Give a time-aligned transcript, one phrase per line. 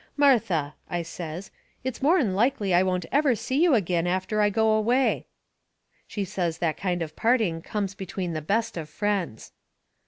[0.17, 1.51] "Martha," I says,
[1.83, 5.27] "it's more'n likely I won't never see you agin after I go away."
[6.07, 9.51] She says that kind of parting comes between the best of friends.